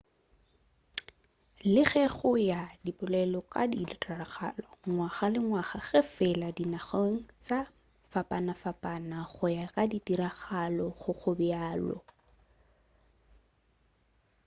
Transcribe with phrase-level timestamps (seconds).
[1.73, 6.39] le ge go ya ka polelo di ka diragala ngwaga ka ngwaga ge fela e
[6.41, 7.71] le dinageng tša go
[8.11, 11.97] fapanafapana go ya ka ditiragalo ga go bjalo